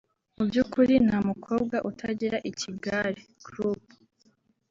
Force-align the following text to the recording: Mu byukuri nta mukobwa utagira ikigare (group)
Mu 0.35 0.43
byukuri 0.49 0.93
nta 1.05 1.17
mukobwa 1.29 1.77
utagira 1.89 2.37
ikigare 2.49 3.13
(group) 3.45 3.83